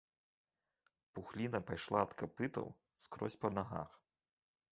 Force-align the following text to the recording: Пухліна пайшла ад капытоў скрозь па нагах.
Пухліна 1.17 1.61
пайшла 1.67 1.99
ад 2.07 2.11
капытоў 2.21 2.67
скрозь 3.05 3.39
па 3.43 3.49
нагах. 3.59 3.89